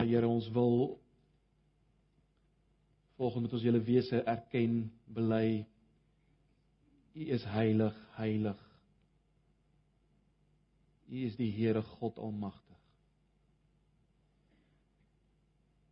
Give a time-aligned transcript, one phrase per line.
[0.00, 0.96] Ja Here, ons wil
[3.16, 5.66] volgens met ons hele wese erken, bely
[7.12, 8.60] U is heilig, heilig.
[11.10, 12.78] U is die Here God Almagtig.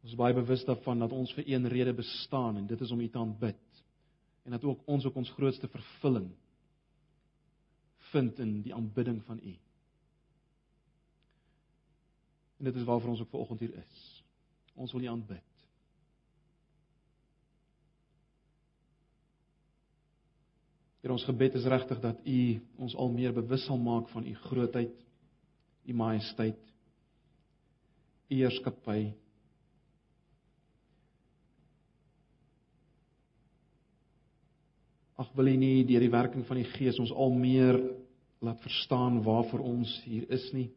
[0.01, 3.03] Ons is baie bewus daarvan dat ons vir een rede bestaan en dit is om
[3.03, 3.85] U te aanbid.
[4.47, 6.31] En dat ook ons ook ons grootste vervulling
[8.15, 9.59] vind in die aanbidding van U.
[12.59, 14.25] En dit is waarvoor ons ook vanoggend hier is.
[14.75, 15.45] Ons wil U aanbid.
[21.03, 22.41] Hier ons gebed is regtig dat U
[22.83, 24.95] ons al meer bewus sal maak van U grootheid,
[25.87, 26.59] U majesteit,
[28.29, 29.13] U heerskappy.
[35.19, 37.79] Ag wil U nie deur die werking van die Gees ons al meer
[38.43, 40.69] laat verstaan waarvoor ons hier is nie.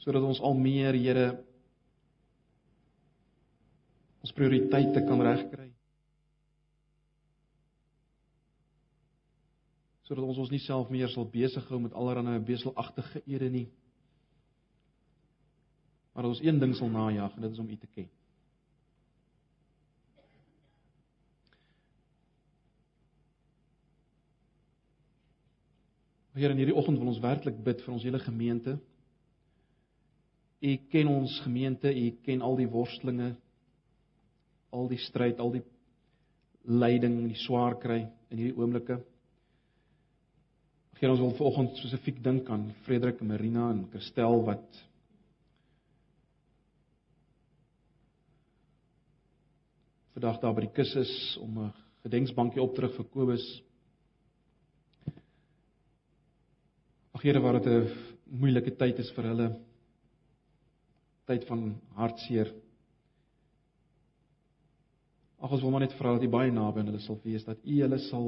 [0.00, 1.26] Sodat ons al meer Here
[4.20, 5.70] ons prioriteite kan regkry.
[10.08, 13.68] Sodat ons ons nie self meer sal besig hou met allerlei beselagtige ere nie.
[16.12, 18.08] Maar ons een ding sal najag en dit is om U te ken.
[26.34, 28.78] Here in hierdie oggend wil ons werklik bid vir ons hele gemeente.
[30.60, 33.32] U ken ons gemeente, U ken al die worstelinge,
[34.70, 35.64] al die stryd, al die
[36.68, 39.00] lyding die swaar kry in hierdie oomblikke.
[41.00, 44.82] Here ons wil vanoggend spesifiek dink aan Frederik en Marina en Christel wat
[50.12, 51.72] vandag daar by die kus is om 'n
[52.04, 53.46] gedenksbankie op terug vir Kobus.
[57.14, 57.88] Ag Here, wat dit 'n
[58.40, 59.69] moeilike tyd is vir hulle.
[61.30, 62.48] Tyd van hartseer.
[65.38, 67.62] Ag ons wil maar net vra dat U baie naby aan hulle sal wees, dat
[67.62, 68.26] U hulle sal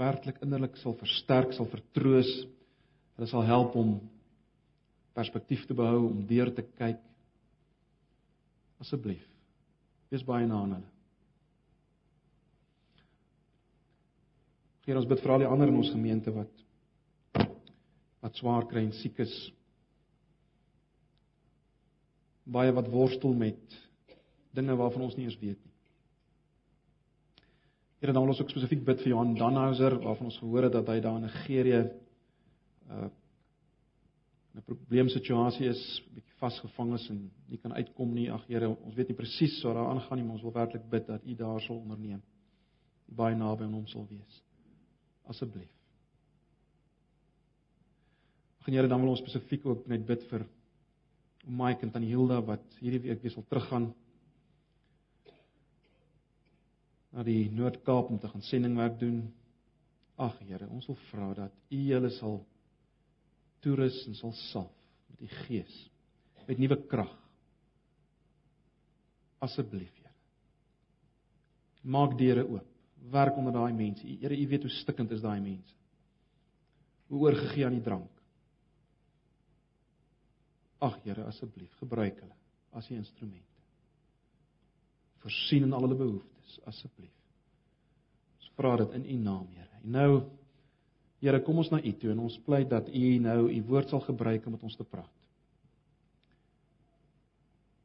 [0.00, 2.30] werklik innerlik sal versterk, sal vertroos.
[3.18, 3.98] Hulle sal help om
[5.12, 7.04] perspektief te behou, om deur te kyk.
[8.80, 9.28] Asseblief.
[10.08, 10.90] Wees baie na aan hulle.
[14.88, 16.58] Here ons bid vir al die ander in ons gemeente wat
[18.22, 19.32] wat swaar kry en siek is.
[22.44, 23.78] Baie wat worstel met
[24.52, 25.72] dinge waarvan ons nie eens weet nie.
[28.02, 30.88] Here dan wil ons ook spesifiek bid vir Johan Danhauser waarvan ons gehoor het dat
[30.90, 31.82] hy daar in Nigerië
[32.90, 33.10] uh
[34.52, 35.82] 'n probleemsituasie is,
[36.12, 38.26] bietjie vasgevang is en nie kan uitkom nie.
[38.32, 41.06] Ag Here, ons weet nie presies wat daar aangaan nie, maar ons wil werklik bid
[41.06, 42.20] dat U daar sal onderneem.
[43.06, 44.42] Baie naby aan hom sal wees.
[45.24, 45.70] Asseblief.
[48.60, 50.44] Ag Here, dan wil ons spesifiek ook net bid vir
[51.42, 53.90] Mike en Tannie Hilda wat hierdie week weer sal teruggaan
[57.12, 59.24] na die Noord-Kaap om te gaan sendingwerk doen.
[60.16, 62.38] Ag Here, ons wil vra dat U hulle sal
[63.62, 64.76] toerus en sal salf
[65.10, 65.80] met U Gees
[66.46, 67.12] met nuwe krag.
[69.42, 70.10] Asseblief, Here.
[71.82, 72.66] Maak deure oop.
[73.10, 74.06] Werk onder daai mense.
[74.06, 75.74] Here, U weet hoe stikkend is daai mense.
[77.10, 78.21] Hoe oorgegee aan die drank.
[80.82, 82.36] Ag Here, asseblief, gebruik hulle
[82.72, 83.48] as U instrumente.
[85.22, 87.12] Voorsien in al hulle behoeftes asseblief.
[88.40, 89.82] Ons vra dit in u naam, Here.
[89.82, 90.12] En nou
[91.22, 94.02] Here, kom ons na u toe en ons pleit dat u nou u woord sal
[94.08, 95.12] gebruik om met ons te praat.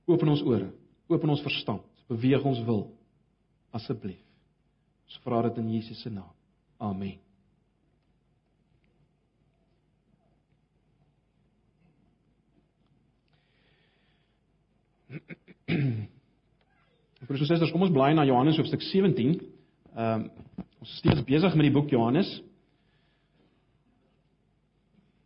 [0.08, 0.72] Open ons ore,
[1.12, 2.88] open ons verstand, beweeg ons wil
[3.76, 4.24] asseblief.
[5.08, 6.34] Ons vra dit in Jesus se naam.
[6.80, 7.27] Amen.
[17.28, 19.34] Broers en susters, kom ons blaai na Johannes hoofstuk 17.
[19.98, 20.30] Ehm um,
[20.78, 22.30] ons is steeds besig met die boek Johannes.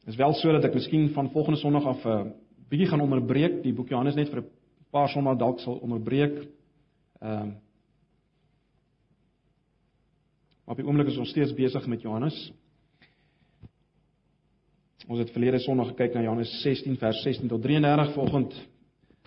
[0.01, 2.31] Dit is wel so dat ek miskien van volgende Sondag af 'n uh,
[2.71, 4.49] bietjie gaan onderbreek die boek Johannes net vir 'n
[4.91, 6.47] paar sonnae dalk sal onderbreek.
[7.21, 7.55] Ehm um,
[10.65, 12.51] Op die oomblik is ons steeds besig met Johannes.
[15.07, 18.53] Ons het verlede Sondag gekyk na Johannes 16 vers 16 tot 33 vanoggend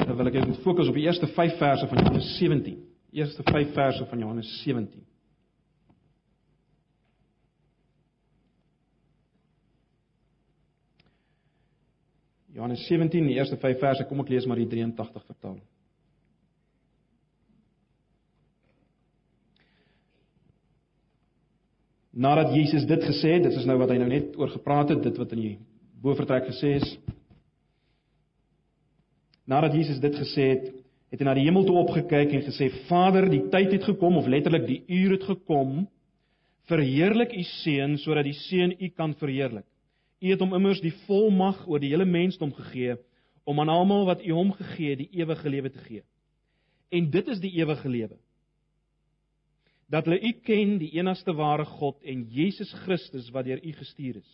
[0.04, 2.80] Dan wil ek net fokus op die eerste 5 verse van Johannes 17.
[3.14, 5.04] Eerste 5 verse van Johannes 17.
[12.54, 15.64] Johannes 17, die eerste 5 verse, kom ek lees maar die 83 vertaling.
[22.14, 25.02] Nadat Jesus dit gesê het, dit is nou wat hy nou net oor gepraat het,
[25.02, 25.54] dit wat in die
[26.04, 26.92] bovertrek gesê is.
[29.44, 30.70] Nadat Jesus dit gesê het,
[31.12, 34.26] het hy na die hemel toe opgekyk en gesê: "Vader, die tyd het gekom of
[34.26, 35.84] letterlik die uur het gekom.
[36.64, 39.66] Verheerlik u seun sodat die seun u kan verheerlik.
[40.20, 42.96] U het hom immers die volmag oor die hele mensdom gegee
[43.44, 46.02] om aan almal wat u hom gegee het, die ewige lewe te gee.
[46.88, 48.16] En dit is die ewige lewe.
[49.92, 54.16] Dat hulle u ken, die enigste ware God en Jesus Christus wat deur u gestuur
[54.16, 54.32] is.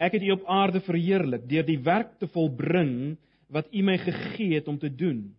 [0.00, 3.16] Ek het u op aarde verheerlik deur die werk te volbring
[3.50, 5.30] wat U my gegee het om te doen.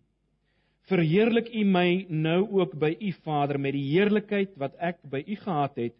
[0.90, 5.36] Verheerlik U my nou ook by U Vader met die heerlikheid wat ek by U
[5.36, 5.96] gehad het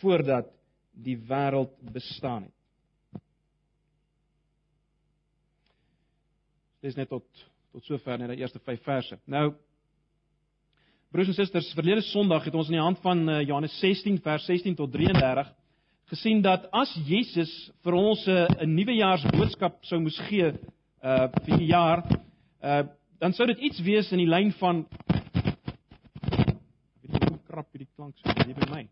[0.00, 0.48] voordat
[0.92, 3.22] die wêreld bestaan het.
[6.82, 7.26] Dis net tot
[7.72, 9.16] tot sover net die eerste 5 verse.
[9.24, 9.54] Nou
[11.12, 14.46] Broers en susters, verlede Sondag het ons in die hand van eh, Johannes 16 vers
[14.48, 15.50] 16 tot 33
[16.12, 17.52] gesien dat as Jesus
[17.84, 20.52] vir ons 'n nuwejaarsboodskap sou moes gee
[21.02, 22.04] uh vir die jaar
[22.62, 22.82] uh
[23.22, 24.84] dan sou dit iets wees in die lyn van
[27.02, 28.82] weet jy hoe krap hierdie klank so hier by my.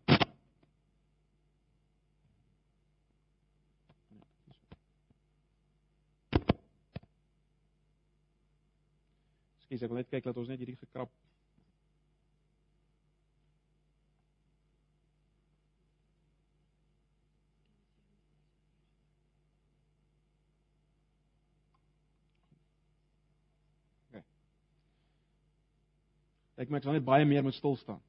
[9.65, 11.11] Skus ek wil net kyk dat ons net hierdie gekrap
[26.61, 28.01] Ek moet net baie meer moet stil staan.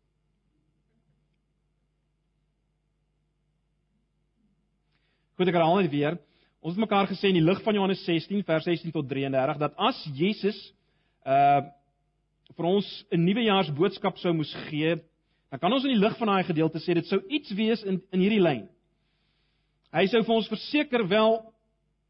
[5.38, 6.18] Goed, ek herhaal net weer.
[6.62, 9.78] Ons het mekaar gesê in die lig van Johannes 16 vers 16 tot 33 dat
[9.80, 10.58] as Jesus
[11.24, 11.62] uh
[12.52, 14.98] vir ons 'n nuwejaarsboodskap sou moes gee,
[15.50, 18.02] dan kan ons in die lig van daai gedeelte sê dit sou iets wees in
[18.12, 18.68] in hierdie lyn.
[19.92, 21.40] Hy sou vir ons verseker wel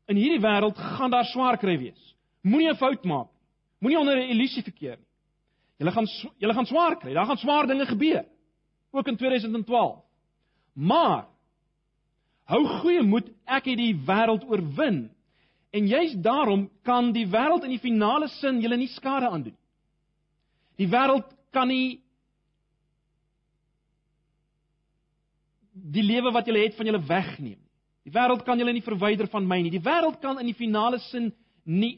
[0.09, 2.15] in hierdie wêreld gaan daar swaar kry wees.
[2.43, 3.31] Moenie 'n fout maak.
[3.79, 5.12] Moenie onder 'n illusie verkeer nie.
[5.83, 6.07] Julle gaan
[6.39, 7.13] julle gaan swaar kry.
[7.15, 8.25] Daar gaan swaar dinge gebeur.
[8.91, 10.05] Ook in 2012.
[10.73, 11.27] Maar
[12.45, 15.09] hou goeie moed, ek het die wêreld oorwin.
[15.73, 19.57] En juist daarom kan die wêreld in die finale sin julle nie skade aandoen.
[20.79, 21.99] Die wêreld kan nie
[25.73, 27.59] die lewe wat julle het van julle wegneem.
[28.07, 29.75] Die wêreld kan julle nie verwyder van my nie.
[29.75, 31.33] Die wêreld kan in die finale sin
[31.65, 31.97] nie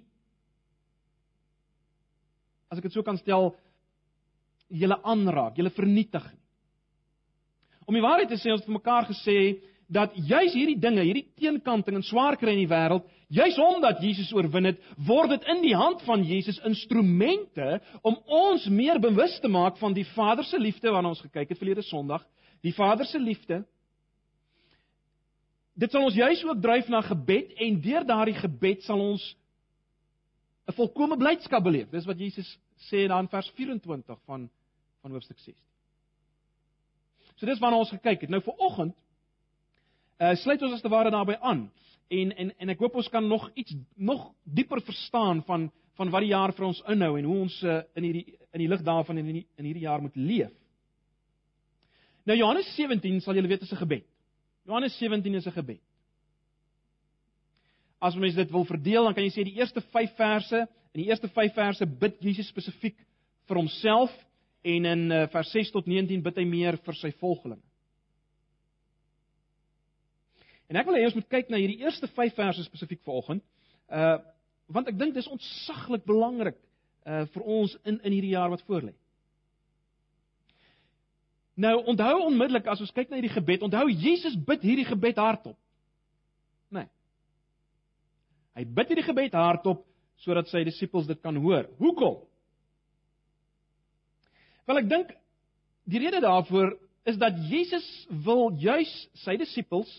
[2.75, 3.53] as ek dit so kan stel
[4.75, 6.41] julle aanraak, julle vernietig nie.
[7.85, 9.39] Om die waarheid te sê, ons het vir mekaar gesê
[9.93, 14.33] dat juis hierdie dinge, hierdie teenkanting en swaar kry in die wêreld, juis omdat Jesus
[14.33, 19.51] oorwin het, word dit in die hand van Jesus instrumente om ons meer bewus te
[19.53, 22.25] maak van die Vader se liefde waarna ons gekyk het verlede Sondag,
[22.65, 23.61] die Vader se liefde.
[25.77, 29.35] Dit sal ons juis ook dryf na gebed en deur daardie gebed sal ons
[30.65, 31.91] 'n volkomme blydskap beleef.
[31.91, 32.49] Dis wat Jesus
[32.89, 34.49] sê dan vers 24 van
[35.05, 35.55] van hoofstuk 16.
[37.37, 38.33] So dis waarna ons gekyk het.
[38.33, 38.97] Nou vir oggend
[40.23, 41.67] uh sluit ons as te ware daarbey aan
[42.15, 46.23] en en en ek hoop ons kan nog iets nog dieper verstaan van van wat
[46.25, 49.19] die jaar vir ons inhou en hoe ons uh, in hierdie in die lig daarvan
[49.19, 50.53] in hierdie in hierdie jaar moet leef.
[52.25, 54.07] Nou Johannes 17 sal julle weet is 'n gebed.
[54.65, 55.83] Johannes 17 is 'n gebed.
[58.01, 61.11] As mens dit wil verdeel, dan kan jy sê die eerste 5 verse In die
[61.11, 62.95] eerste 5 verse bid Jesus spesifiek
[63.51, 64.13] vir homself
[64.65, 67.63] en in uh, vers 6 tot 19 bid hy meer vir sy volgelinge.
[70.73, 73.45] En ek wil hê ons moet kyk na hierdie eerste 5 verse spesifiek vanoggend.
[73.93, 74.17] Uh
[74.73, 76.57] want ek dink dis ontsaglik belangrik
[77.05, 78.95] uh vir ons in in hierdie jaar wat voorlê.
[81.55, 85.59] Nou onthou onmiddellik as ons kyk na hierdie gebed, onthou Jesus bid hierdie gebed hardop.
[86.73, 86.89] Nee.
[88.57, 89.85] Hy bid hierdie gebed hardop
[90.25, 91.69] sodat sy disippels dit kan hoor.
[91.79, 92.23] Hoekom?
[94.69, 95.13] Wel ek dink
[95.91, 97.85] die rede daarvoor is dat Jesus
[98.25, 98.93] wil juis
[99.25, 99.91] sy disippels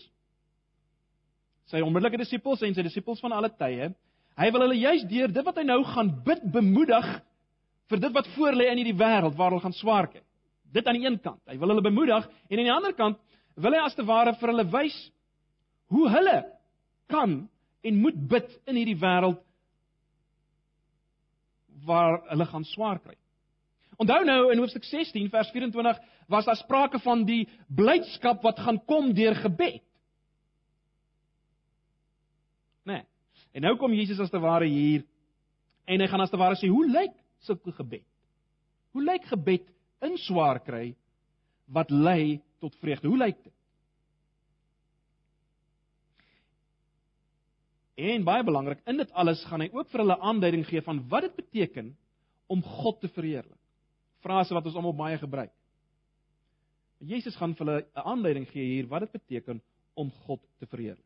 [1.70, 3.88] sy onmiddellike disippels en sy disippels van alle tye,
[4.38, 7.08] hy wil hulle juis deur dit wat hy nou gaan bid bemoedig
[7.90, 10.22] vir dit wat voor lê in hierdie wêreld waar hulle gaan swaar kry.
[10.74, 11.40] Dit aan die een kant.
[11.46, 13.18] Hy wil hulle bemoedig en aan die ander kant
[13.56, 14.96] wil hy as te ware vir hulle wys
[15.94, 16.38] hoe hulle
[17.10, 17.36] kan
[17.86, 19.42] en moet bid in hierdie wêreld
[21.86, 23.14] waar hulle gaan swaar kry.
[23.96, 28.80] Onthou nou in hoofstuk 16 vers 24 was daar sprake van die blydskap wat gaan
[28.84, 29.82] kom deur gebed.
[32.84, 33.00] Né?
[33.00, 33.04] Nee.
[33.56, 35.06] En nou kom Jesus as te ware hier
[35.88, 37.14] en hy gaan as te ware sê hoe lyk
[37.46, 38.04] sulke gebed?
[38.92, 39.64] Hoe lyk gebed
[40.04, 40.90] in swaar kry
[41.72, 43.08] wat lei tot vreugde.
[43.08, 43.52] Hoe lyk dit?
[47.96, 51.24] En baie belangrik, in dit alles gaan hy ook vir hulle aanduiding gee van wat
[51.24, 51.94] dit beteken
[52.52, 53.60] om God te verheerlik.
[54.26, 55.52] Frase wat ons almal baie gebruik.
[56.98, 59.62] Jesus gaan vir hulle 'n aanduiding gee hier wat dit beteken
[59.94, 61.04] om God te verheerlik.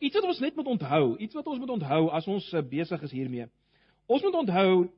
[0.00, 3.02] Iets wat ons net moet onthou, iets wat ons moet onthou as ons eh, besig
[3.02, 3.46] is hiermee.
[4.06, 4.88] Ons moet onthou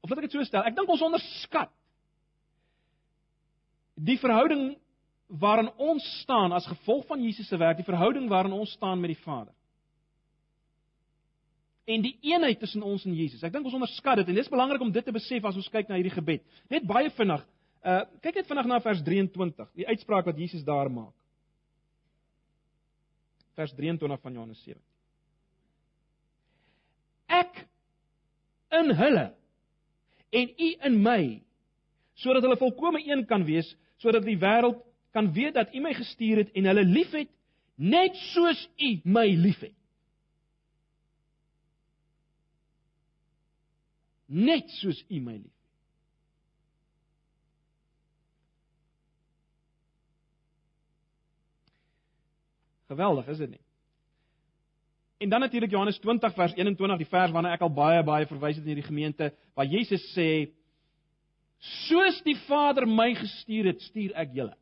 [0.00, 1.70] of laat ek dit so stel, ek dink ons onderskat
[3.96, 4.76] die verhouding
[5.28, 9.14] waarin ons staan as gevolg van Jesus se werk, die verhouding waarin ons staan met
[9.14, 9.54] die Vader.
[11.84, 13.42] En die eenheid tussen ons en Jesus.
[13.44, 15.68] Ek dink ons onderskat dit en dit is belangrik om dit te besef as ons
[15.72, 16.44] kyk na hierdie gebed.
[16.72, 17.44] Net baie vinnig.
[17.84, 21.12] Uh kyk net vinnig na vers 23, die uitspraak wat Jesus daar maak.
[23.54, 24.80] Vers 23 van Johannes 7.
[27.34, 27.60] Ek
[28.80, 29.28] in hulle
[30.34, 31.20] en u in my
[32.18, 33.68] sodat hulle volkome een kan wees
[34.02, 34.80] sodat die wêreld
[35.14, 37.30] kan weet dat U my gestuur het en hulle liefhet
[37.78, 39.74] net soos U my liefhet.
[44.34, 45.50] Net soos U my liefhet.
[52.90, 53.62] Geweldig, is dit nie?
[55.24, 58.58] En dan natuurlik Johannes 20 vers 21, die vers waarna ek al baie baie verwys
[58.58, 60.50] het in hierdie gemeente, waar Jesus sê:
[61.86, 64.54] "Soos die Vader my gestuur het, stuur ek julle."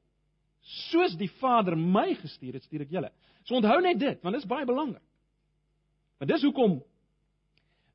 [0.62, 3.10] soos die Vader my gestuur het, stuur ek julle.
[3.46, 5.02] So onthou net dit, want dit is baie belangrik.
[6.22, 6.80] Want dis hoekom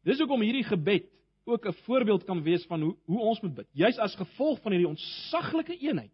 [0.07, 1.07] dis hoekom hierdie gebed
[1.47, 3.67] ook 'n voorbeeld kan wees van hoe hoe ons moet bid.
[3.71, 6.11] Juis as gevolg van hierdie ontsaglike eenheid.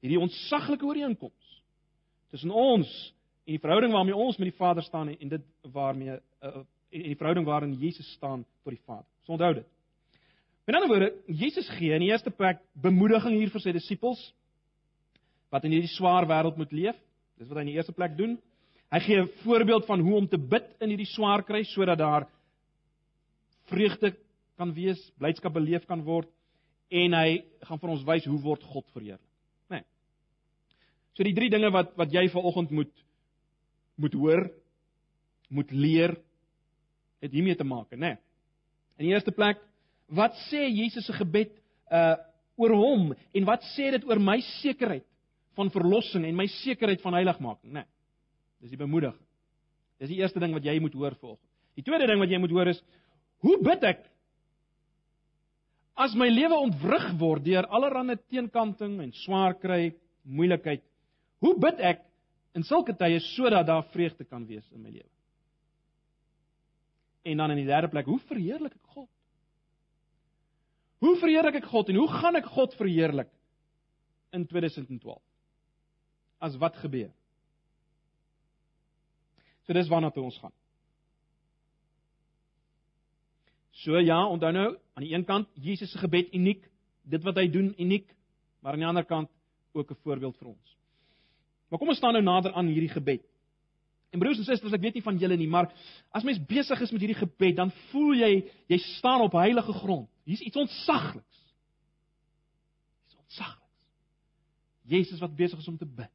[0.00, 1.62] Hierdie ontsaglike ooreenkoms
[2.30, 6.56] tussen ons en die verhouding waarmee ons met die Vader staan en, dit waarmee uh,
[6.90, 9.06] en die verhouding waarin Jesus staan tot die Vader.
[9.22, 9.66] So onthou dit.
[10.66, 14.32] In ander woorde, Jesus gee in die eerste plek bemoediging hier vir sy disippels
[15.50, 16.96] wat in hierdie swaar wêreld moet leef.
[17.38, 18.38] Dis wat hy in die eerste plek doen.
[18.90, 22.28] Hy gee 'n voorbeeld van hoe om te bid in hierdie swaar kry sodat daar
[23.70, 24.12] vreugde
[24.60, 26.28] kan wees, blydskap beleef kan word
[26.90, 29.26] en hy gaan vir ons wys hoe word God verheerlik.
[29.70, 29.80] Né?
[29.80, 29.86] Nee.
[31.14, 32.92] So die drie dinge wat wat jy vanoggend moet
[34.00, 34.46] moet hoor,
[35.52, 36.14] moet leer
[37.20, 38.14] het hiermee te maak, né?
[38.14, 38.16] Nee.
[39.00, 39.60] In die eerste plek,
[40.12, 41.54] wat sê Jesus se gebed
[41.90, 42.16] uh
[42.60, 45.06] oor hom en wat sê dit oor my sekerheid
[45.56, 47.86] van verlossing en my sekerheid van heiligmaking, né?
[47.86, 47.88] Nee,
[48.60, 49.24] dis die bemoediging.
[50.00, 51.46] Dis die eerste ding wat jy moet hoor volgens.
[51.78, 52.82] Die tweede ding wat jy moet hoor is
[53.44, 54.04] hoe bid ek
[56.00, 59.92] as my lewe ontwrig word deur allerlei teenkanting en swaar kry,
[60.24, 60.82] moeilikheid.
[61.44, 62.04] Hoe bid ek
[62.56, 65.08] in sulke tye sodat daar vreugde kan wees in my lewe?
[67.28, 69.08] En dan in die derde plek, hoe verheerlik ek God?
[71.04, 73.28] Hoe verheerlik ek God en hoe gaan ek God verheerlik
[74.32, 75.20] in 2012?
[76.40, 77.10] as wat gebeur.
[79.66, 80.54] So dis waarna toe ons gaan.
[83.80, 86.66] So ja, onthou nou, aan die een kant Jesus se gebed uniek,
[87.08, 88.10] dit wat hy doen uniek,
[88.60, 89.30] maar aan die ander kant
[89.72, 90.76] ook 'n voorbeeld vir ons.
[91.68, 93.22] Maar kom ons staan nou nader aan hierdie gebed.
[94.10, 95.70] En broers en susters, ek weet nie van julle nie, maar
[96.10, 98.32] as mens besig is met hierdie gebed, dan voel jy
[98.66, 100.08] jy staan op heilige grond.
[100.24, 101.38] Hier's iets ontsagliks.
[103.06, 103.84] Dis ontsagliks.
[104.82, 106.10] Jesus wat besig is om te bid.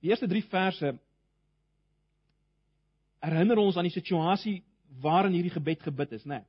[0.00, 0.98] Die eerste 3 verse
[3.22, 4.60] herinner ons aan die situasie
[5.02, 6.42] waarin hierdie gebed gebid is, né?
[6.42, 6.48] Nee.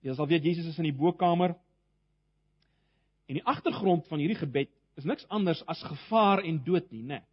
[0.00, 1.52] Jy sal weet Jesus is in die bokkamer.
[3.28, 7.20] En die agtergrond van hierdie gebed is niks anders as gevaar en dood nie, né?
[7.20, 7.26] Nee.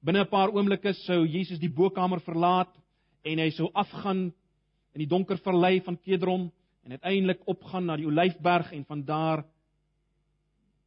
[0.00, 2.72] Binne 'n paar oomblikke sou Jesus die bokkamer verlaat
[3.22, 4.32] en hy sou afgaan
[4.94, 6.50] in die donker vallei van Kedron
[6.84, 9.44] en uiteindelik opgaan na die Olyfberg en van daar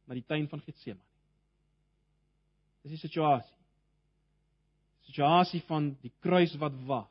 [0.06, 1.13] na die tuin van Getsemane.
[2.84, 3.54] Dis die situasie.
[5.08, 7.08] Situasie van die kruis wat wag.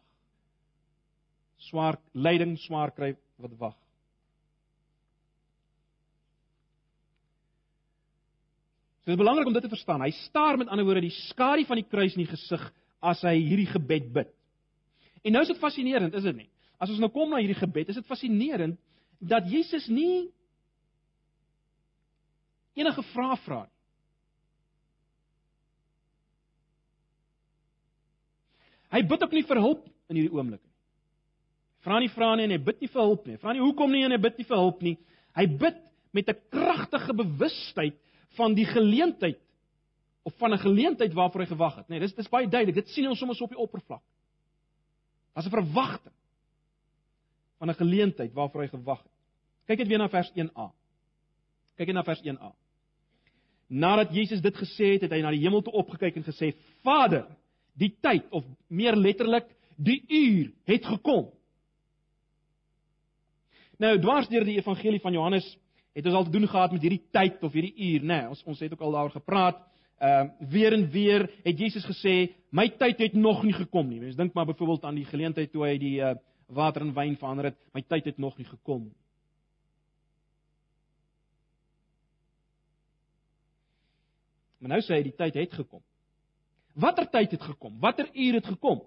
[1.70, 3.77] Swaar lyding, swaar kry wat wag.
[9.01, 10.03] So dit is belangrik om dit te verstaan.
[10.06, 12.62] Hy staar met ander woorde die skadu van die kruis in die gesig
[13.03, 14.30] as hy hierdie gebed bid.
[15.25, 16.50] En nou is dit fascinerend, is dit nie?
[16.80, 18.77] As ons nou kom na hierdie gebed, is dit fascinerend
[19.24, 20.30] dat Jesus nie
[22.80, 23.73] enige vrae vra nie.
[28.93, 30.73] Hy bid ook nie vir hulp in hierdie oomblik nie.
[31.83, 33.39] Vra nie vra nie en hy bid nie vir hulp nie.
[33.41, 34.97] Vra nie hoekom nie en hy bid nie vir hulp nie.
[35.35, 35.79] Hy bid
[36.13, 37.97] met 'n kragtige bewustheid
[38.38, 39.39] van die geleentheid
[40.23, 41.89] of van 'n geleentheid waarvoor hy gewag het.
[41.89, 42.75] Nee, dis dis baie duidelik.
[42.75, 44.03] Dit sien ons sommer so op die oppervlak.
[45.33, 46.13] Daar's 'n verwagting
[47.57, 49.12] van 'n geleentheid waarvoor hy gewag het.
[49.65, 50.71] Kyk net weer na vers 1a.
[51.77, 52.53] Kyk net na vers 1a.
[53.67, 57.25] Nadat Jesus dit gesê het, het hy na die hemel toe opgekyk en gesê: "Vader,
[57.74, 61.30] die tyd of meer letterlik, die uur het gekom."
[63.77, 65.48] Nou, dwars deur die evangelie van Johannes
[65.94, 68.20] het ons al te doen gehad met hierdie tyd of hierdie uur, né?
[68.22, 69.62] Nee, ons ons het ook al daaroor gepraat.
[70.03, 74.00] Ehm uh, weer en weer het Jesus gesê, "My tyd het nog nie gekom nie."
[74.00, 76.15] Mens dink maar byvoorbeeld aan die geleentheid toe hy die uh,
[76.48, 78.96] water in wyn verander het, "My tyd het nog nie gekom nie."
[84.60, 85.82] Maar nou sê hy die tyd het gekom.
[86.74, 87.77] Watter tyd het gekom?
[87.80, 88.82] Watter uur het gekom?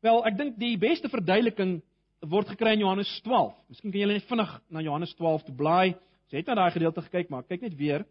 [0.00, 1.78] Wel, ek dink die beste verduideliking
[2.26, 3.54] word gekry in Johannes 12.
[3.68, 5.94] Miskien kan julle net vinnig na Johannes 12 toe blaai.
[6.26, 8.06] Ons het na daai gedeelte gekyk, maar kyk net weer.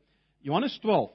[0.45, 1.09] Johannes 12.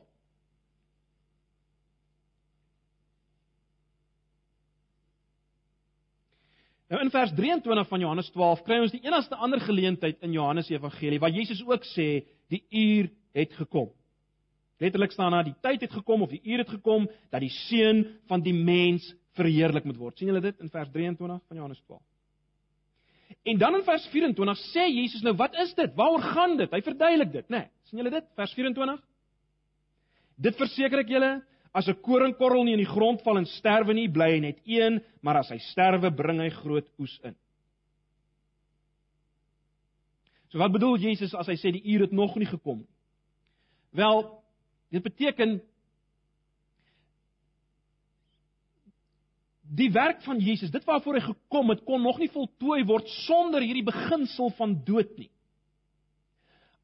[6.90, 10.72] Nou in vers 23 van Johannes 12 kry ons die enigste ander geleentheid in Johannes
[10.72, 13.92] Evangelie waar Jesus ook sê die uur het gekom.
[14.80, 18.06] Letterlik staan daar die tyd het gekom of die uur het gekom dat die seun
[18.30, 19.04] van die mens
[19.36, 20.18] verheerlik moet word.
[20.18, 22.00] sien julle dit in vers 23 van Johannes 12?
[23.42, 25.94] En dan in vers 24 sê Jesus nou, wat is dit?
[25.94, 26.70] Waaroor gaan dit?
[26.72, 27.62] Hy verduidelik dit, né?
[27.62, 28.26] Nee, sien julle dit?
[28.36, 29.04] Vers 24.
[30.40, 31.30] Dit verseker ek julle,
[31.72, 35.00] as 'n koringkorrel nie in die grond val en sterwe nie, bly hy net een,
[35.22, 37.36] maar as hy sterwe, bring hy groot oes in.
[40.50, 42.88] So wat bedoel Jesus as hy sê die uur het nog nie gekom nie?
[43.92, 44.39] Wel,
[44.90, 45.60] Dit beteken
[49.70, 53.62] die werk van Jesus, dit waarvoor hy gekom het, kon nog nie voltooi word sonder
[53.62, 55.30] hierdie beginsel van dood nie.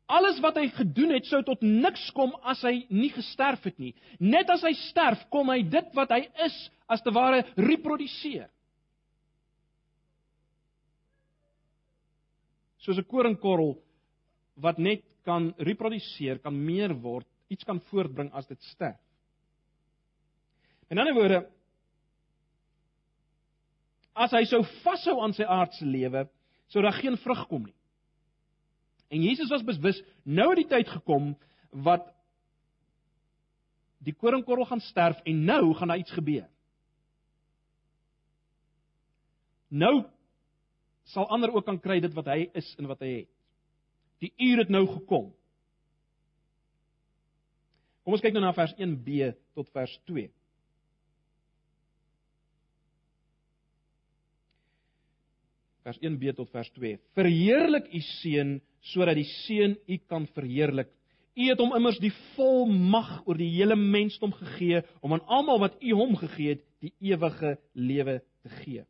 [0.06, 3.90] Alles wat hy gedoen het sou tot niks kom as hy nie gesterf het nie.
[4.22, 8.46] Net as hy sterf, kom hy dit wat hy is as te ware reproduseer.
[12.86, 13.74] Soos 'n koringkorrel
[14.62, 19.00] wat net kan reproduseer, kan meer word iets kan voortbring as dit sterf.
[20.90, 21.40] In ander woorde,
[24.14, 26.24] as hy sou vashou aan sy aardse lewe,
[26.72, 27.74] sou daar geen vrug kom nie.
[29.12, 31.34] En Jesus was bewus nou het die tyd gekom
[31.86, 32.08] wat
[34.06, 36.46] die koringkorrel gaan sterf en nou gaan daar iets gebeur.
[39.68, 40.04] Nou
[41.10, 43.30] sal ander ook kan kry dit wat hy is en wat hy het.
[44.22, 45.28] Die uur het nou gekom.
[48.06, 50.28] Kom ons kyk nou na vers 1b tot vers 2.
[55.82, 57.00] Vers 1b tot vers 2.
[57.18, 58.52] Verheerlik u seun
[58.92, 60.92] sodat die seun u kan verheerlik.
[61.34, 65.82] U het hom immers die volmag oor die hele mensdom gegee om aan almal wat
[65.82, 68.86] u hom gegee het, die ewige lewe te gee.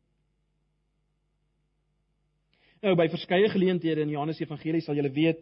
[2.85, 5.41] Nou by verskeie geleenthede in Johannes Evangelie sal julle weet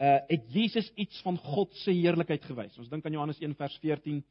[0.00, 2.78] uh het Jesus iets van God se heerlikheid gewys.
[2.78, 4.22] Ons dink aan Johannes 1 vers 14.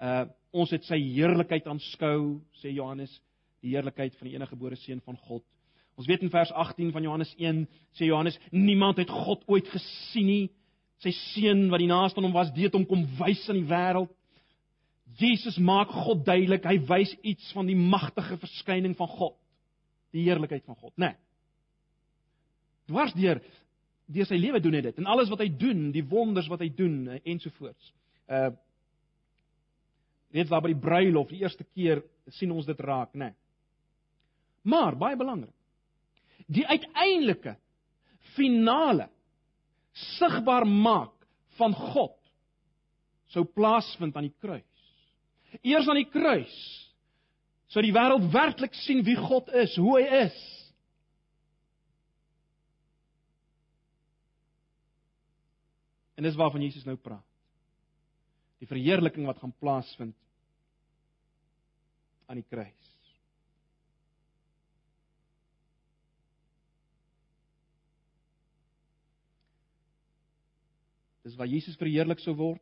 [0.00, 3.12] Uh ons het sy heerlikheid aanskou, sê Johannes,
[3.62, 5.44] die heerlikheid van die enige gebore seun van God.
[6.00, 7.66] Ons weet in vers 18 van Johannes 1
[7.98, 10.46] sê Johannes, niemand het God ooit gesien nie.
[11.04, 14.10] Sy seun wat die naaste aan hom was, het hom kom wys aan die wêreld.
[15.20, 19.34] Jesus maak God duidelik, hy wys iets van die magtige verskyning van God,
[20.14, 21.12] die heerlikheid van God, né?
[21.12, 21.18] Nee.
[22.90, 23.38] Dwars deur
[24.10, 26.70] deur sy lewe doen hy dit en alles wat hy doen, die wonders wat hy
[26.74, 27.94] doen eh, ensovoorts.
[28.30, 28.50] Uh
[30.30, 32.04] net waar by die bruilof die eerste keer
[32.36, 33.32] sien ons dit raak, né?
[33.32, 33.36] Nee.
[34.70, 35.54] Maar baie belangrik.
[36.46, 37.56] Die uiteindelike
[38.36, 39.08] finale
[40.18, 41.16] sigbaar maak
[41.58, 42.14] van God
[43.34, 44.86] sou plaasvind aan die kruis.
[45.62, 46.54] Eers aan die kruis
[47.70, 50.38] sou die wêreld werklik sien wie God is, hoe hy is.
[56.20, 57.24] En dis waarvan Jesus nou praat.
[58.60, 60.16] Die verheerliking wat gaan plaasvind
[62.28, 62.90] aan die kruis.
[71.24, 72.60] Dis waar Jesus verheerlik sou word.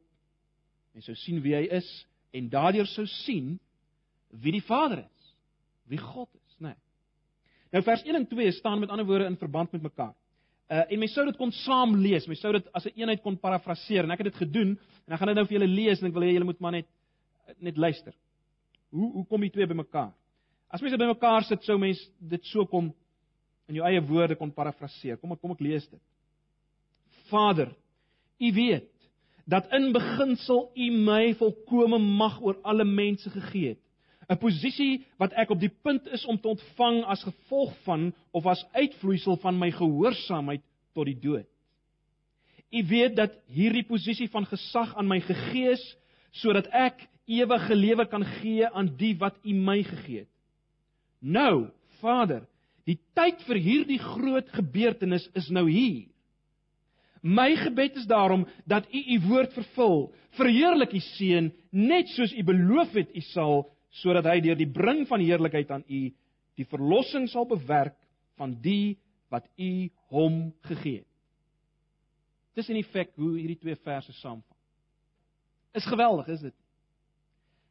[0.95, 1.89] En sou sien wie hy is
[2.39, 3.57] en daardeur sou sien
[4.39, 5.35] wie die Vader is,
[5.91, 6.77] wie God is, né?
[6.77, 6.81] Nee.
[7.75, 10.15] Nou vers 1 en 2 staan met ander woorde in verband met mekaar.
[10.69, 12.27] Uh en mens sou dit kon saam lees.
[12.29, 15.13] Mens sou dit as 'n een eenheid kon parafraseer en ek het dit gedoen en
[15.13, 16.87] ek gaan dit nou vir julle lees en ek wil hê julle moet maar net
[17.59, 18.15] net luister.
[18.91, 20.13] Hoe hoe kom die twee bymekaar?
[20.69, 22.93] As mens dit bymekaar sit, sou mens dit so kom
[23.69, 25.17] in jou eie woorde kon parafraseer.
[25.17, 26.01] Kom ek kom ek lees dit.
[27.31, 27.75] Vader,
[28.41, 28.91] U weet
[29.47, 33.83] dat in beginsel U my volkomme mag oor alle mense gegee het.
[34.29, 38.47] 'n posisie wat ek op die punt is om te ontvang as gevolg van of
[38.47, 40.63] as uitvloeisel van my gehoorsaamheid
[40.93, 41.49] tot die dood.
[42.69, 45.85] U weet dat hierdie posisie van gesag aan my gegee is
[46.37, 50.33] sodat ek ewige lewe kan gee aan die wat U my gegee het.
[51.21, 51.71] Nou,
[52.03, 52.45] Vader,
[52.85, 56.07] die tyd vir hierdie groot gebeurtenis is nou hier.
[57.23, 60.13] My gebed is daarom dat U U woord vervul.
[60.37, 63.67] Verheerlik U seun net soos U beloof het U sal
[64.01, 66.03] sodat hy deur die bring van heerlikheid aan U
[66.59, 67.97] die verlossing sal bewerk
[68.39, 68.99] van die
[69.31, 71.09] wat U hom gegee het.
[72.59, 74.57] Dis in feite hoe hierdie twee verse saamvat.
[75.79, 76.57] Is geweldig, is dit?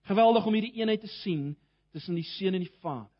[0.07, 1.49] Geweldig om hierdie eenheid te sien
[1.91, 3.11] tussen die Seun en die Vader.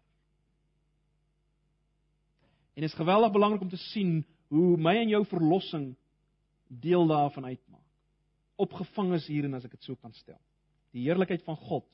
[2.77, 4.21] En is geweldig belangrik om te sien
[4.53, 5.89] hoe my en jou verlossing
[6.67, 7.83] deel daarvan uitmaak.
[8.55, 10.39] Opgevang is hierin as ek dit so kan stel.
[10.95, 11.87] Die heerlikheid van God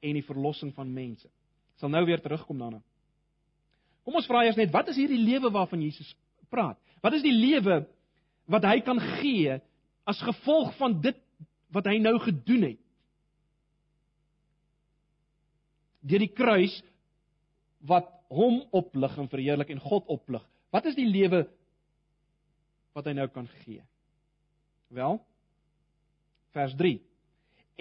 [0.00, 1.28] en die verlossing van mense.
[1.28, 2.82] Ek sal nou weer terugkom daarna.
[4.06, 6.10] Kom ons vra eers net wat is hierdie lewe waarvan Jesus
[6.52, 6.78] praat?
[7.04, 7.82] Wat is die lewe
[8.48, 9.58] wat hy kan gee
[10.08, 11.18] as gevolg van dit
[11.74, 12.82] wat hy nou gedoen het?
[16.08, 16.74] deur die kruis
[17.88, 20.42] wat hom oplig en verheerlik en God oplig.
[20.74, 21.44] Wat is die lewe
[22.96, 23.82] wat hy nou kan gee?
[24.92, 25.18] Wel,
[26.56, 26.98] vers 3.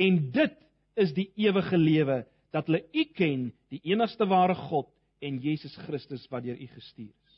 [0.08, 0.58] En dit
[0.98, 2.24] is die ewige lewe
[2.56, 4.90] dat hulle U ken, die enigste ware God
[5.24, 7.38] en Jesus Christus wat deur U gestuur is.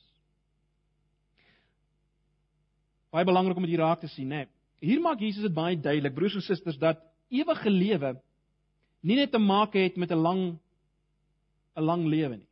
[3.10, 4.46] Baie belangrik om dit hier raak te sien, né?
[4.80, 7.02] Hier maak Jesus dit baie duidelik, broers en susters, dat
[7.34, 8.14] ewige lewe
[9.02, 10.60] nie net te maak het met 'n lang
[11.76, 12.48] 'n lang lewe nie.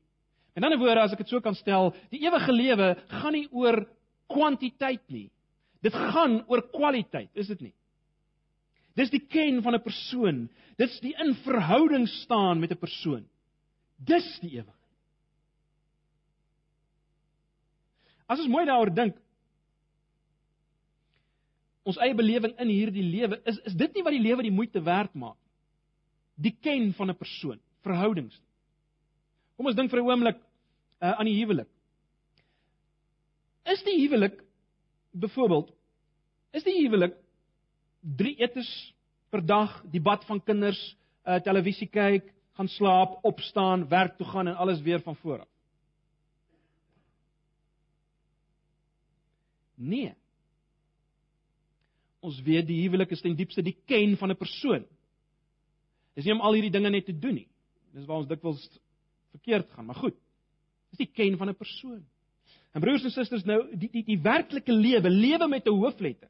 [0.56, 3.86] In ander woorde, as ek dit so kan stel, die ewige lewe gaan nie oor
[4.28, 5.30] kwantiteit nie.
[5.82, 7.74] Dit gaan oor kwaliteit, is dit nie?
[8.98, 10.50] Dis die ken van 'n persoon.
[10.78, 13.28] Dit's die in verhouding staan met 'n persoon.
[13.98, 14.76] Dis die ewig.
[18.28, 19.16] As ons mooi daaroor dink,
[21.84, 24.82] ons eie belewing in hierdie lewe, is is dit nie wat die lewe die moeite
[24.84, 25.38] werd maak?
[26.36, 28.42] Die ken van 'n persoon, verhoudings.
[29.56, 30.38] Kom ons dink vir 'n oomblik
[31.02, 31.70] uh, aan die huwelik.
[33.66, 34.44] Is die huwelik
[35.12, 35.74] byvoorbeeld
[36.52, 37.16] is die huwelik
[38.16, 38.70] drie etes
[39.30, 40.80] per dag, die bad van kinders,
[41.28, 45.52] uh, televisie kyk, gaan slaap, opstaan, werk toe gaan en alles weer van voor af?
[49.78, 50.16] Nee.
[52.20, 54.86] Ons weet die huwelik is ten diepste die ken van 'n persoon.
[56.16, 57.48] Dis nie om al hierdie dinge net te doen nie.
[57.94, 58.80] Dis waar ons dikwels
[59.32, 60.16] verkeerd gaan, maar goed.
[60.90, 62.06] Dis die ken van 'n persoon.
[62.74, 66.30] En broers en susters, nou die die die werklike lewe, lewe met 'n hoofletter.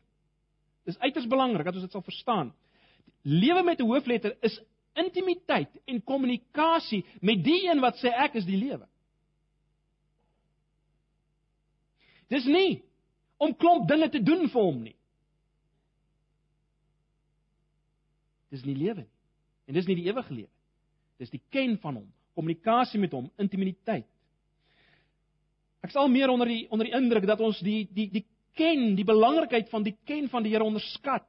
[0.87, 2.53] Dis uiters belangrik dat ons dit sal verstaan.
[3.27, 4.61] Lewe met 'n hoofletter is
[4.95, 8.87] intimiteit en kommunikasie met die een wat sê ek is die lewe.
[12.27, 12.83] Dis nie
[13.37, 14.95] om klomp dinge te doen vir hom nie.
[18.49, 19.13] Dis nie lewe nie.
[19.67, 20.53] En dis nie die ewige lewe.
[21.19, 24.07] Dis die ken van hom, kommunikasie met hom, intimiteit.
[25.83, 29.05] Ek sal meer onder die onder die indruk dat ons die die die ken, die
[29.05, 31.25] belangrikheid van die ken van die Here onderskat.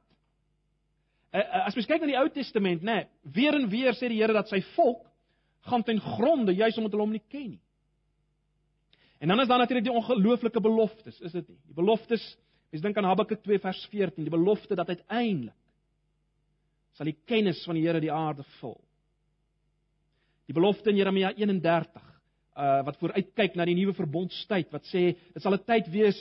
[1.33, 4.09] Uh, uh, as mens kyk na die Ou Testament, nê, nee, weer en weer sê
[4.09, 5.05] die Here dat sy volk
[5.69, 7.63] gaan ten gronde juis omdat hulle hom nie ken nie.
[9.19, 11.57] En dan is daar natuurlik die ongelooflike beloftes, is dit nie?
[11.67, 12.23] Die beloftes,
[12.71, 15.57] mens dink aan Habakuk 2 vers 14, die belofte dat uiteindelik
[16.95, 18.77] sal die kennis van die Here die aarde vul.
[20.49, 22.07] Die belofte in Jeremia 31
[22.59, 26.17] uh wat vooruitkyk na die nuwe verbondstyd wat sê dit sal 'n tyd wees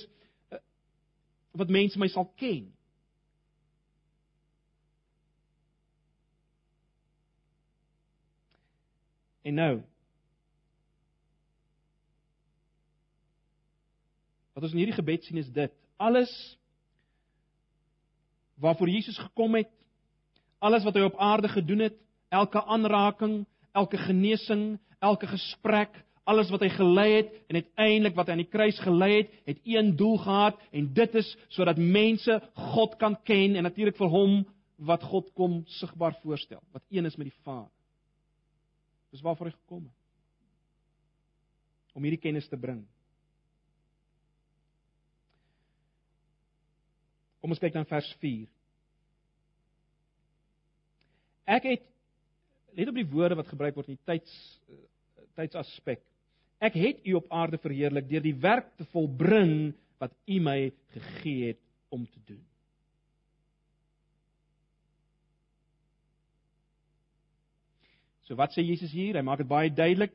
[1.53, 2.69] uh, wat mense my sal ken.
[9.43, 9.77] En nou
[14.59, 15.71] Wat ons in hierdie gebed sien is dit
[16.03, 16.31] alles
[18.59, 19.69] waarvoor Jesus gekom het,
[20.59, 21.95] alles wat hy op aarde gedoen het,
[22.35, 25.95] elke aanraking, elke genesing, elke gesprek,
[26.29, 29.61] alles wat hy gelei het en uiteindelik wat hy aan die kruis gelei het, het
[29.65, 32.39] een doel gehad en dit is sodat mense
[32.75, 34.43] God kan ken en natuurlik vir hom
[34.89, 37.73] wat God kom sigbaar voorstel, wat een is met die Vader.
[39.11, 39.97] Dis waarvoor hy gekom het.
[41.97, 42.85] Om hierdie kennis te bring.
[47.41, 48.47] Kom ons kyk dan vers 4.
[51.49, 51.87] Ek het
[52.77, 54.35] let op die woorde wat gebruik word in die tyds
[54.69, 54.83] eh,
[55.39, 56.03] tydsaspek.
[56.59, 61.53] Ek het u op aarde verheerlik deur die werk te volbring wat u my gegee
[61.53, 61.61] het
[61.95, 62.43] om te doen.
[68.27, 69.17] So wat sê Jesus hier?
[69.17, 70.13] Hy maak dit baie duidelik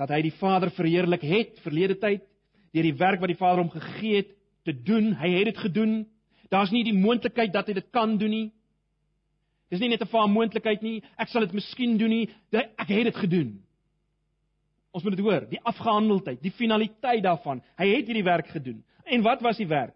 [0.00, 2.26] dat hy die Vader verheerlik het verlede tyd
[2.74, 4.34] deur die werk wat die Vader hom gegee het
[4.68, 5.14] te doen.
[5.18, 5.94] Hy het dit gedoen.
[6.50, 8.48] Daar's nie die moontlikheid dat hy dit kan doen nie.
[9.70, 11.02] Dis nie net 'n vaar moontlikheid nie.
[11.16, 12.28] Ek sal dit miskien doen nie.
[12.52, 13.62] Ek het dit gedoen.
[14.90, 17.62] Ons moet dit hoor, die afgehandeldheid, die finaliteit daarvan.
[17.78, 18.80] Hy het hierdie werk gedoen.
[19.06, 19.94] En wat was die werk?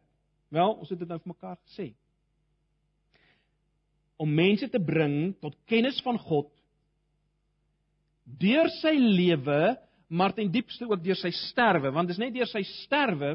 [0.55, 1.89] Wel, ons het dit nou vir mekaar gesê.
[4.23, 6.51] Om mense te bring tot kennis van God
[8.25, 9.75] deur sy lewe,
[10.09, 13.35] maar ten diepste ook deur sy sterwe, want dit is net deur sy sterwe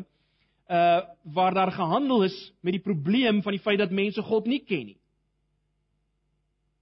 [0.69, 1.01] uh
[1.33, 4.91] waar daar gehandel is met die probleem van die feit dat mense God nie ken
[4.91, 4.98] nie.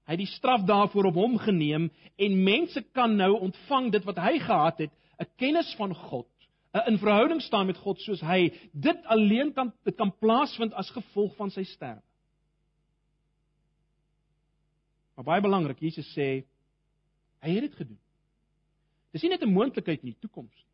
[0.08, 4.20] Hy het die straf daarvoor op hom geneem en mense kan nou ontvang dit wat
[4.24, 6.28] hy gehad het, 'n kennis van God,
[6.74, 8.54] 'n in verhouding staan met God soos hy.
[8.74, 12.02] Dit alleen kan dit kan plaasvind as gevolg van sy sterwe.
[15.15, 16.46] Maar baie belangrik, Jesus sê
[17.41, 18.00] hy het dit gedoen.
[19.12, 20.65] Dis nie net 'n moontlikheid in die toekoms nie.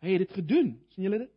[0.00, 0.80] Hy het dit gedoen.
[0.94, 1.32] sien julle dit?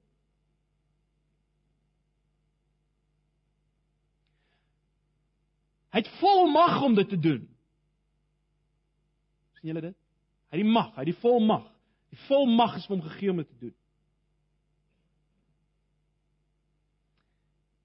[5.93, 7.43] Hy het volmag om dit te doen.
[9.59, 9.95] sien julle dit?
[10.49, 11.67] Hy het die mag, hy het die volmag.
[12.13, 13.75] Die volmag is vir hom gegee om dit te doen.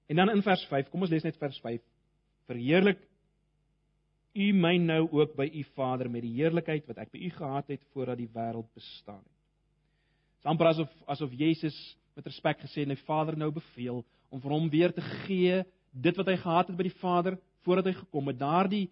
[0.08, 1.84] En dan in vers 5, kom ons lees net vers 5.
[2.48, 3.00] Verheerlik
[4.38, 7.72] u my nou ook by u Vader met die heerlikheid wat ek by u gehad
[7.74, 9.34] het voordat die wêreld bestaan het.
[10.38, 11.76] Dit is amper asof asof Jesus
[12.16, 16.16] met respek gesê het, "My Vader nou beveel om vir hom weer te gee dit
[16.16, 18.86] wat hy gehad het by die Vader voordat hy gekom het, daardie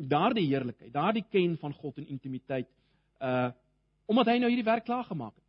[0.00, 2.68] daardie heerlikheid, daardie ken van God en intimiteit
[3.20, 3.50] uh
[4.10, 5.44] omdat hy nou hierdie werk klaar gemaak het.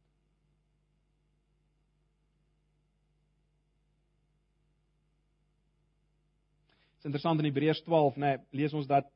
[6.92, 9.08] Dit is interessant in Hebreërs 12, nê, nee, lees ons dat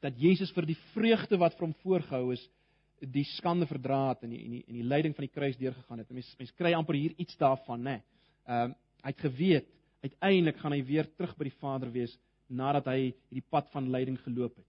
[0.00, 2.46] dat Jesus vir die vreugde wat vir hom voorgehou is,
[3.12, 6.10] die skande verdra het en die en die die lyding van die kruis deurgegaan het.
[6.10, 7.98] Mense mense kry amper hier iets daarvan, nê.
[7.98, 8.04] Nee.
[8.48, 9.70] Ehm uh, hy het geweet
[10.06, 12.12] uiteindelik gaan hy weer terug by die Vader wees
[12.48, 14.68] nadat hy hierdie pad van lyding geloop het.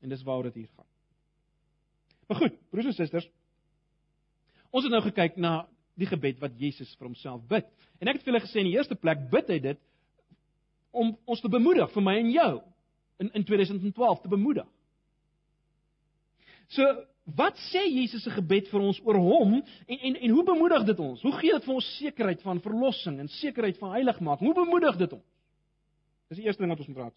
[0.00, 0.88] En dis waaroor dit hier gaan.
[2.28, 3.28] Maar goed, broers en susters,
[4.70, 5.66] ons het nou gekyk na
[5.98, 7.66] die gebed wat Jesus vir homself bid.
[8.00, 9.80] En ek het vir julle gesê in die eerste plek bid hy dit
[10.90, 12.52] om ons te bemoedig vir my en jou
[13.20, 14.68] in in 2012 te bemoedig.
[16.70, 16.86] So,
[17.36, 21.02] wat sê Jesus se gebed vir ons oor hom en en en hoe bemoedig dit
[21.02, 21.22] ons?
[21.22, 24.46] Hoe gee dit vir ons sekerheid van verlossing en sekerheid van heiligmaking?
[24.46, 25.26] Hoe bemoedig dit ons?
[26.30, 27.16] Dis die eerste ding wat ons moet raak.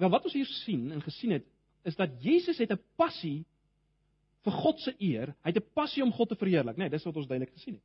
[0.00, 1.44] Nou wat ons hier sien en gesien het,
[1.86, 3.44] is dat Jesus het 'n passie
[4.42, 5.34] vir God se eer.
[5.44, 6.88] Hy het 'n passie om God te verheerlik, né?
[6.88, 7.84] Nee, dis wat ons duidelik gesien het.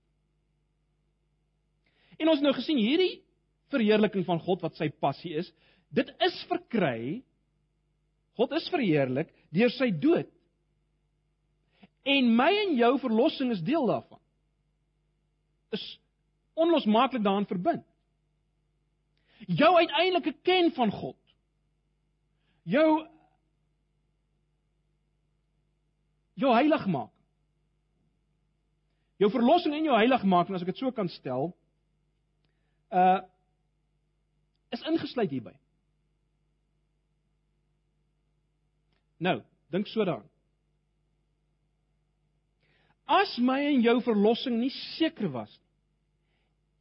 [2.18, 3.22] En ons nou gesien hierdie
[3.70, 5.52] verheerliking van God wat sy passie is,
[5.90, 7.24] dit is verkry
[8.38, 10.30] God is verheerlik deur sy dood.
[12.08, 14.20] En my en jou verlossing is deel daarvan.
[15.76, 15.86] Is
[16.56, 17.86] onlosmaaklik daaraan verbind.
[19.48, 21.20] Jou uiteindelike ken van God.
[22.63, 23.08] Jou
[26.34, 27.12] jou heilig maak.
[29.17, 31.52] Jou verlossing en jou heiligmaking, as ek dit so kan stel,
[32.93, 33.20] uh
[34.76, 35.54] is ingesluit hierby.
[39.24, 39.39] Nou,
[39.72, 40.28] dink so daaraan.
[43.08, 45.67] As my en jou verlossing nie seker was nie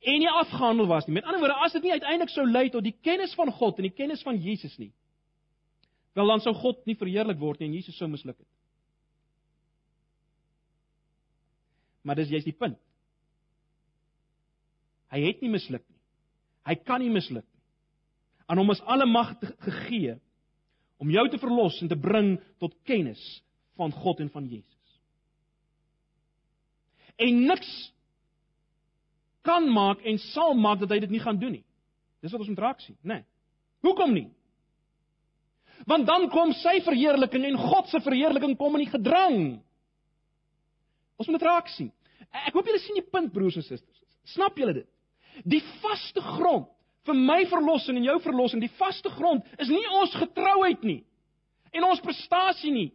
[0.06, 1.16] en nie afgehandel was nie.
[1.16, 3.88] Met ander woorde, as dit nie uiteindelik sou lei tot die kennis van God en
[3.88, 4.92] die kennis van Jesus nie,
[6.16, 8.50] wel dan sou God nie verheerlik word nie en Jesus sou misluk het.
[12.06, 12.78] Maar dis jy's die punt.
[15.10, 15.98] Hy het nie misluk nie.
[16.66, 17.62] Hy kan nie misluk nie.
[18.46, 19.34] Aan hom is alle mag
[19.66, 20.14] gegee
[21.02, 23.20] om jou te verlos en te bring tot kennis
[23.76, 24.75] van God en van Jesus
[27.16, 27.70] en niks
[29.46, 31.64] kan maak en sal maak dat hy dit nie gaan doen nie.
[32.22, 33.20] Dis wat ons moet raak sien, né?
[33.20, 33.26] Nee.
[33.86, 34.28] Hoekom nie?
[35.86, 39.40] Want dan kom sy verheerliking en God se verheerliking kom in die gedrang.
[41.16, 41.92] Ons moet dit raak sien.
[42.46, 44.00] Ek hoop julle sien die punt broers en susters.
[44.32, 44.88] Snap julle dit?
[45.44, 46.72] Die vaste grond
[47.06, 51.04] vir my verlossing en jou verlossing, die vaste grond is nie ons getrouheid nie
[51.76, 52.88] en ons prestasie nie.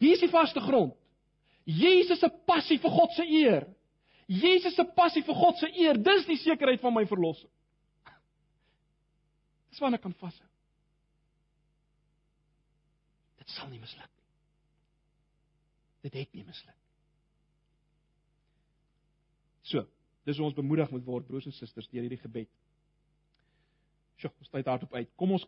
[0.00, 0.94] Hier is die vaste grond.
[1.70, 3.66] Jesus se passie vir God se eer.
[4.30, 7.50] Jesus se passie vir God se eer, dis die sekerheid van my verlossing.
[9.70, 10.46] Dis waarna kan vashou.
[13.38, 14.26] Dit sal nie misluk nie.
[16.06, 16.76] Dit het nie misluk.
[19.70, 19.86] So,
[20.30, 22.50] Dis ons bemoedig moet word broers en susters deur hierdie gebed.
[24.20, 25.08] Sjoe, ons tyd hardop uit.
[25.18, 25.46] Kom ons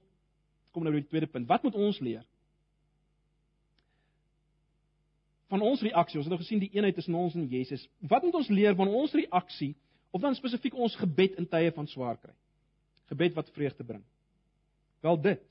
[0.72, 1.48] kom nou by die tweede punt.
[1.50, 2.24] Wat moet ons leer?
[5.52, 7.84] Van ons reaksie, ons het nou gesien die eenheid tussen ons en Jesus.
[8.08, 9.74] Wat moet ons leer van ons reaksie
[10.12, 12.32] of dan spesifiek ons gebed in tye van swaar kry?
[13.12, 14.00] Gebed wat vreugde bring.
[15.04, 15.42] Wel dit.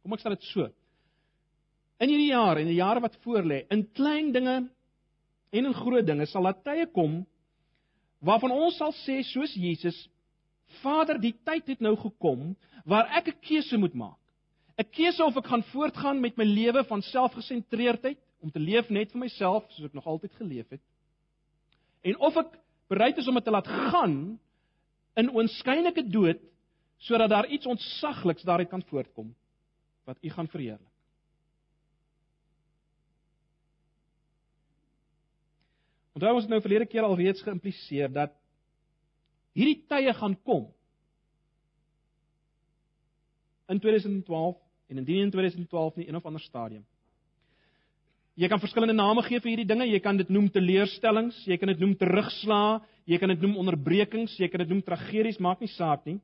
[0.00, 0.70] Kom ek stel dit so.
[2.00, 4.56] In hierdie jaar en die jare wat voorlê, in klein dinge
[5.52, 7.24] en in groot dinge sal daar tye kom
[8.24, 9.98] waarvan ons sal sê soos Jesus,
[10.80, 12.54] Vader, die tyd het nou gekom
[12.88, 14.18] waar ek 'n keuse moet maak.
[14.78, 19.10] 'n Keuse of ek gaan voortgaan met my lewe van selfgesentreerdheid om te leef net
[19.10, 20.82] vir myself soos ek nog altyd geleef het.
[22.06, 22.52] En of ek
[22.92, 24.14] bereid is om dit te laat gaan
[25.18, 26.42] in oënskynlike dood
[27.02, 29.34] sodat daar iets ontsagliks daaruit kan voortkom
[30.06, 30.92] wat U gaan verheerlik.
[36.16, 38.32] Onthou ons het nou verlede keer al reeds geïmpliseer dat
[39.58, 40.68] hierdie tye gaan kom.
[43.68, 44.54] In 2012
[44.86, 46.86] en indien in 2012 nie een of ander stadium.
[48.36, 49.86] Jy kan verskillende name gee vir hierdie dinge.
[49.88, 54.34] Jy kan dit noem teleurstellings, jy kan dit noem terugslaa, jy kan dit noem onderbrekings,
[54.36, 56.18] jy kan dit noem tragedies, maak nie saak nie.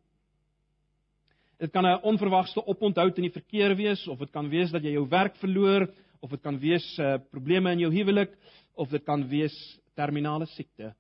[1.63, 4.93] Dit kan 'n onverwagte oponthou in die verkeer wees of dit kan wees dat jy
[4.93, 5.89] jou werk verloor
[6.21, 8.31] of dit kan wees uh, probleme in jou huwelik
[8.75, 9.55] of dit kan wees
[9.95, 10.95] terminale siekte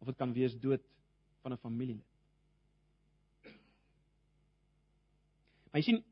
[0.00, 0.80] of dit kan wees dood
[1.42, 2.04] van 'n familielid.
[5.72, 6.04] Maar jy sien,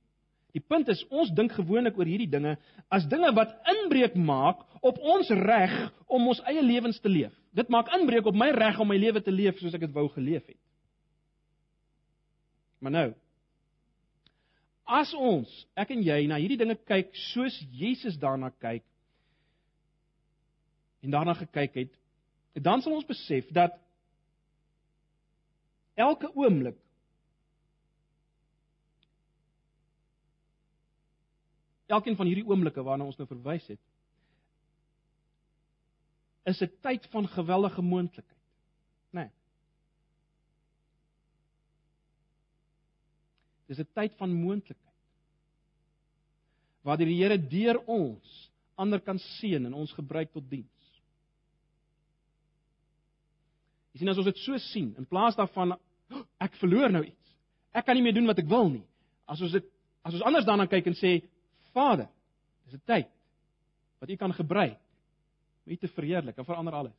[0.55, 2.55] die punt is ons dink gewoonlik oor hierdie dinge
[2.95, 5.75] as dinge wat inbreuk maak op ons reg
[6.07, 7.35] om ons eie lewens te leef.
[7.55, 10.07] Dit maak inbreuk op my reg om my lewe te leef soos ek dit wou
[10.15, 10.61] geleef het.
[12.85, 13.09] Maar nou,
[14.85, 18.85] as ons, ek en jy, na hierdie dinge kyk soos Jesus daarna kyk
[21.05, 21.97] en daarna gekyk het,
[22.63, 23.75] dan sal ons besef dat
[25.99, 26.79] elke oomblik
[31.95, 33.81] elkeen van hierdie oomblikke waarna ons nou verwys het
[36.45, 38.43] is 'n tyd van geweldige moontlikheid.
[39.11, 39.21] Né?
[39.21, 39.31] Nee.
[43.67, 44.95] Dis 'n tyd van moontlikheid.
[46.83, 51.03] Waar die Here deur ons ander kan seën en ons gebruik tot diens.
[53.93, 55.79] Jy sien as ons dit so sien, in plaas daarvan
[56.39, 57.37] ek verloor nou iets.
[57.73, 58.85] Ek kan nie meer doen wat ek wil nie.
[59.27, 59.65] As ons dit
[60.03, 61.23] as ons anders daarna kyk en sê
[61.75, 62.09] Vader,
[62.65, 63.11] dis 'n tyd
[63.99, 64.79] wat U kan gebruik
[65.65, 66.97] om U te verheerlik en verander alles.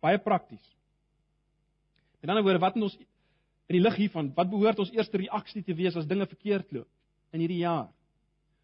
[0.00, 0.64] Baie prakties.
[2.20, 2.96] In ander woorde, wat moet ons
[3.68, 6.88] in die lig hiervan, wat behoort ons eerste reaksie te wees as dinge verkeerd loop
[7.32, 7.88] in hierdie jaar?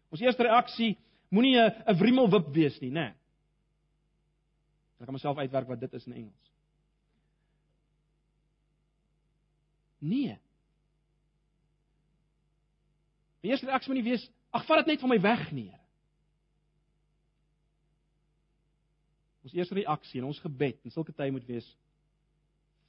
[0.09, 0.97] Ons eerste reaksie
[1.29, 3.07] moenie 'n 'n wrimmelwip wees nie, né?
[3.07, 3.13] Nee.
[4.99, 6.51] Ek kan myself uitwerk wat dit is in Engels.
[9.99, 10.37] Nee.
[13.43, 15.69] Die eerste reaksie moet nie wees, ag vat dit net van my weg nie.
[19.47, 21.67] Ons eerste reaksie in ons gebed in sulke tye moet wees: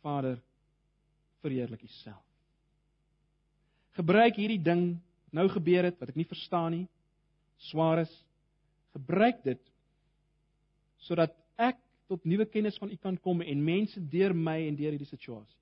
[0.03, 0.41] Vader,
[1.45, 2.25] verheerlik U self.
[3.99, 4.99] Gebruik hierdie ding
[5.35, 6.87] nou gebeur het wat ek nie verstaan nie,
[7.71, 8.13] swaar is.
[8.97, 9.63] Gebruik dit
[11.07, 11.79] sodat ek
[12.11, 15.57] tot nuwe kennis van U kan kom en mense deur my en deur hierdie situasie.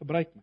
[0.00, 0.42] Gebruik my.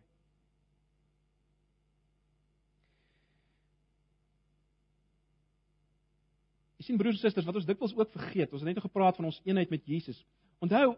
[6.82, 9.28] Jy sien broers en susters, wat ons dikwels ook vergeet, ons het net gepraat van
[9.28, 10.16] ons eenheid met Jesus.
[10.58, 10.96] Onthou,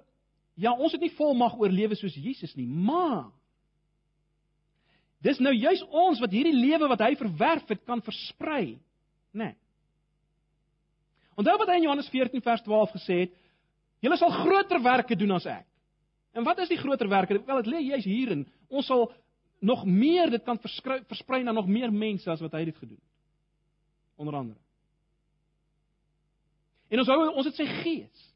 [0.57, 3.27] ja, ons het nie volmag oor lewe soos Jesus nie, maar
[5.25, 8.79] dis nou juis ons wat hierdie lewe wat hy verwerf het kan versprei,
[9.37, 9.51] né?
[9.51, 9.55] Nee.
[11.37, 13.37] Onthou wat hy in Johannes 14 vers 12 gesê het:
[14.01, 15.67] "Julle sal groter werke doen as ek."
[16.33, 17.43] En wat is die groter werke?
[17.45, 18.47] Wel, dit lê juis hierin.
[18.69, 19.11] Ons sal
[19.61, 23.11] nog meer dit kan versprei na nog meer mense as wat hy dit gedoen het.
[24.17, 24.64] Onder andere.
[26.95, 28.27] En ons hou ons het sy gees.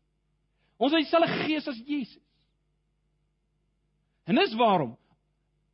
[0.82, 2.22] Ons het dieselfde gees as Jesus.
[4.28, 4.96] En dis waarom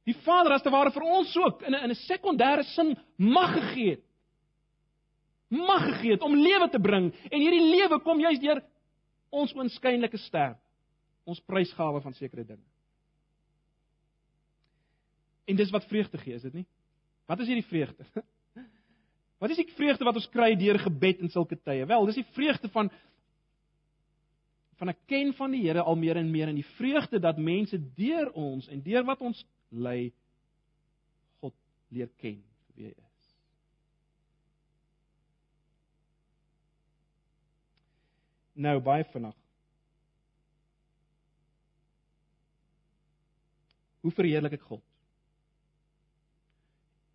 [0.04, 3.54] die Vader as te ware vir ons ook in 'n in 'n sekondêre sin mag
[3.54, 4.04] gegee het.
[5.48, 7.12] Mag gegee het om lewe te bring.
[7.30, 8.62] En hierdie lewe kom juis deur
[9.30, 10.58] ons oënskynlike sterf
[11.24, 12.68] ons prysgawe van sekere dinge.
[15.44, 16.66] En dis wat vreugde gee is dit nie?
[17.26, 18.04] Wat is hierdie vreugde
[19.44, 22.30] wat is die vreugde wat ons kry deur gebed in sulke tye wel dis die
[22.32, 22.88] vreugde van
[24.80, 27.78] van 'n ken van die Here al meer en meer en die vreugde dat mense
[27.94, 30.12] deur ons en deur wat ons lei
[31.40, 31.54] God
[31.90, 32.40] leer ken
[32.74, 33.04] wie hy is
[38.54, 39.34] Nou baie vinnig.
[44.04, 44.82] Hoe verheerlik ek God?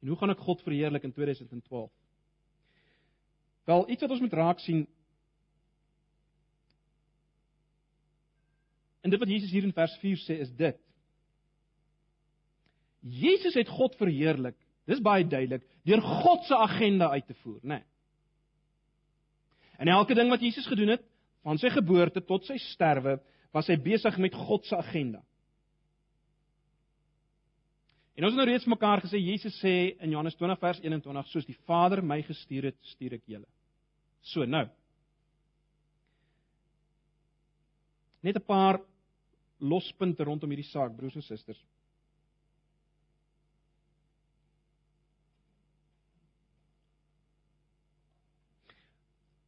[0.03, 1.88] En hoe gaan ek God verheerlik in 2012?
[3.70, 4.88] Wel, iets wat ons moet raak sien
[9.01, 10.78] En dit wat Jesus hier in vers 4 sê is dit.
[12.99, 14.57] Jesus het God verheerlik.
[14.89, 17.80] Dis baie duidelik deur God se agenda uit te voer, né?
[17.80, 17.86] Nee.
[19.80, 21.05] En elke ding wat Jesus gedoen het,
[21.41, 23.15] van sy geboorte tot sy sterwe,
[23.55, 25.24] was hy besig met God se agenda.
[28.20, 31.47] En ons het nou reeds mekaar gesê Jesus sê in Johannes 20 vers 21 soos
[31.47, 33.47] die Vader my gestuur het, stuur ek julle.
[34.22, 34.67] So nou.
[38.22, 38.80] Net 'n paar
[39.59, 41.59] lospunte rondom hierdie saak, broers en susters.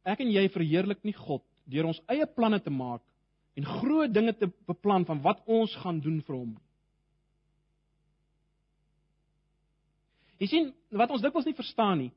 [0.02, 3.02] Ek en jy verheerlik nie God deur ons eie planne te maak
[3.54, 6.56] en groot dinge te beplan van wat ons gaan doen vir hom.
[10.42, 12.10] Jy sien, wat ons dikwels nie verstaan nie.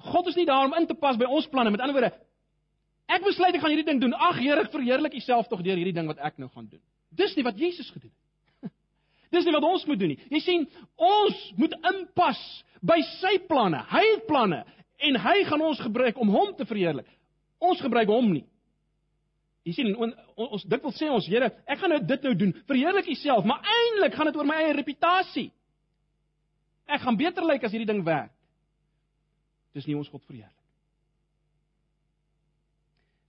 [0.00, 1.72] God is nie daar om in te pas by ons planne.
[1.74, 2.12] Met ander woorde,
[3.10, 4.16] ek besluit ek gaan hierdie ding doen.
[4.16, 6.82] Ag Here, verheerlik U self tog deur hierdie ding wat ek nou gaan doen.
[7.16, 8.70] Dis nie wat Jesus gedoen het.
[9.34, 10.20] Dis nie wat ons moet doen nie.
[10.32, 12.40] Jy sien, ons moet inpas
[12.80, 13.82] by sy planne.
[13.90, 14.62] Hy het planne
[15.00, 17.08] en hy gaan ons gebruik om hom te verheerlik.
[17.60, 18.44] Ons gebruik hom nie.
[19.68, 22.52] Jy sien on, on, ons dikwels sê ons Here, ek gaan nou dit nou doen.
[22.68, 25.50] Verheerlik U self, maar eintlik gaan dit oor my eie reputasie.
[26.90, 28.32] Ek gaan beter lyk as hierdie ding werk.
[29.76, 30.56] Dis nie ons God verheerlik.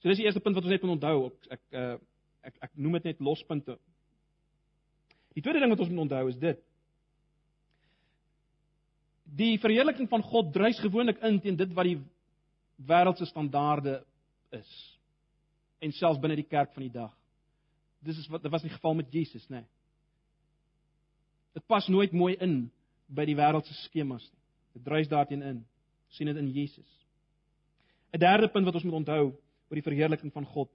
[0.02, 1.30] So dis die eerste punt wat ons net moet onthou.
[1.30, 1.98] Ek ek, uh,
[2.50, 3.78] ek ek noem dit net lospunte.
[5.36, 6.64] Die tweede ding wat ons moet onthou is dit.
[9.38, 12.00] Die verheerliking van God dryf gewoonlik in teen dit wat die
[12.90, 14.02] wêreldse standaarde
[14.58, 14.72] is.
[15.80, 17.14] En selfs binne die kerk van die dag.
[18.02, 19.62] Dis is wat dit was nie geval met Jesus nê.
[19.62, 19.70] Nee.
[21.54, 22.72] Dit pas nooit mooi in
[23.12, 24.40] by die wêreldse skemas nie.
[24.74, 25.60] Dit dryf daarteen in.
[26.16, 26.88] Sien dit in Jesus.
[28.14, 30.70] 'n Derde punt wat ons moet onthou oor die verheerliking van God.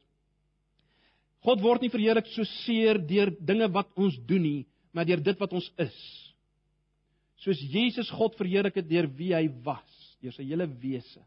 [1.45, 5.39] God word nie verheerlik so seer deur dinge wat ons doen nie, maar deur dit
[5.39, 6.27] wat ons is
[7.47, 11.23] soos Jesus God verheerlik het deur wie hy was, deur sy hele wese.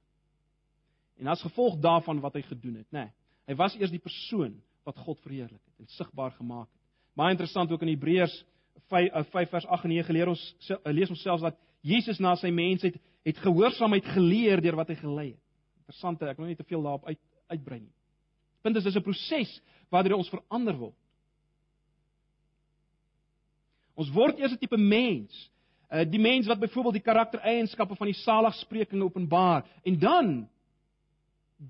[1.19, 3.05] En as gevolg daarvan wat hy gedoen het, nê.
[3.05, 3.15] Nee,
[3.49, 4.53] hy was eers die persoon
[4.87, 6.81] wat God verheerlik het en sigbaar gemaak het.
[7.17, 8.35] Baie interessant ook in Hebreërs
[8.89, 10.43] 5 5 vers 8 en 9 leer ons
[10.93, 12.97] lees ons selfs dat Jesus na sy mensheid
[13.27, 15.45] het gehoorsaamheid geleer deur wat hy gelei het.
[15.83, 17.93] Interessant, ek wil nie te veel daarop uit uitbrei nie.
[18.61, 20.97] Punt is dis 'n proses waardeur ons verander word.
[23.95, 25.49] Ons word eers 'n tipe mens
[25.89, 30.33] uh, die mens wat byvoorbeeld die karaktereienskappe van die saligsprekinge openbaar en dan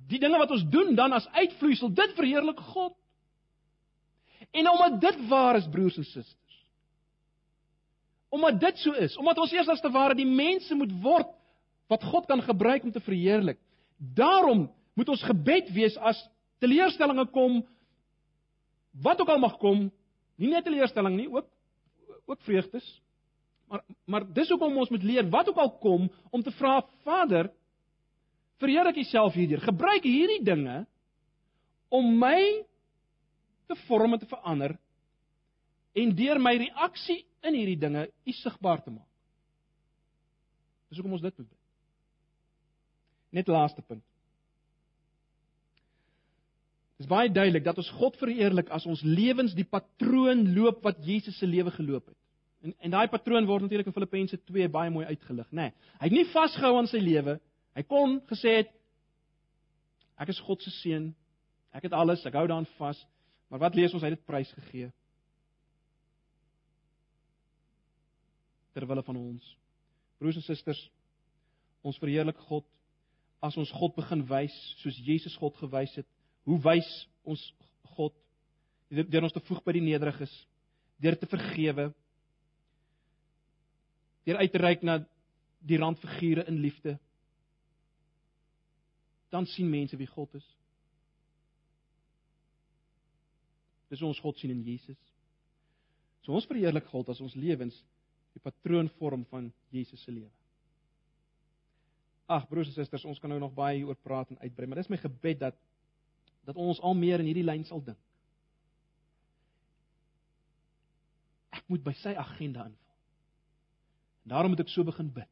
[0.08, 2.94] die dinge wat ons doen dan as uitvloeisel dit verheerlik God.
[4.52, 6.58] En omdat dit waar is broers en susters.
[8.30, 11.32] Omdat dit so is, omdat ons eers as te ware die mense moet word
[11.90, 13.58] wat God kan gebruik om te verheerlik.
[13.98, 16.20] Daarom moet ons gebed wees as
[16.62, 17.62] teleurstellinge kom
[19.04, 19.88] wat ook al mag kom,
[20.40, 21.48] nie net teleurstelling nie, ook
[22.30, 22.86] ook vreugdes.
[23.70, 27.52] Maar maar dis hoekom ons moet leer wat ook al kom om te vra Vader
[28.62, 29.62] verheerlik U self hierdeur.
[29.66, 30.84] Gebruik hierdie dinge
[31.90, 32.66] om my
[33.70, 34.78] te vorm en te verander
[35.98, 39.08] en deur my reaksie in hierdie dinge U sigbaar te maak.
[40.90, 41.59] Dis hoekom ons dit moet doen.
[43.36, 44.04] Net laaste punt.
[47.00, 50.98] Dit is baie duidelik dat ons God verheerlik as ons lewens die patroon loop wat
[51.06, 52.18] Jesus se lewe geloop het.
[52.60, 55.70] En en daai patroon word natuurlik in Filippense 2 baie mooi uitgelig, nê.
[55.70, 57.38] Nee, hy het nie vasgehou aan sy lewe.
[57.78, 58.74] Hy kon gesê het
[60.20, 61.14] ek is God se seun.
[61.72, 63.00] Ek het alles, ek hou daaraan vas.
[63.48, 64.90] Maar wat lees ons hy het dit prys gegee?
[68.76, 69.56] Terwille van ons.
[70.20, 70.82] Broers en susters,
[71.88, 72.68] ons verheerlik God
[73.42, 76.08] as ons God begin wys soos Jesus God gewys het.
[76.48, 76.90] Hoe wys
[77.24, 77.42] ons
[77.96, 78.16] God?
[78.90, 80.32] Deur ons te voeg by die nederiges,
[81.00, 81.90] deur te vergewe,
[84.28, 85.00] deur uit te reik na
[85.60, 86.96] die randfigure in liefde,
[89.30, 90.48] dan sien mense wie God is.
[93.90, 94.98] Dis ons God sien in Jesus.
[96.26, 97.78] So ons verheerlik God as ons lewens
[98.36, 100.39] die patroon vorm van Jesus se lewe.
[102.30, 104.92] Ag broers en susters, ons kan nou nog baie hieroor praat en uitbrei, maar dis
[104.92, 105.58] my gebed dat
[106.48, 108.00] dat ons al meer in hierdie lyn sal dink.
[111.54, 112.96] Ek moet by sy agenda inval.
[114.30, 115.30] Daarom moet ek so begin bid.